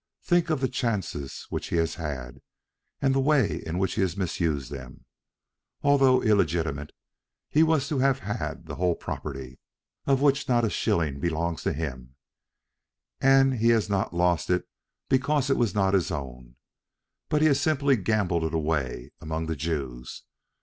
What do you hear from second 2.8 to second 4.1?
and the way in which he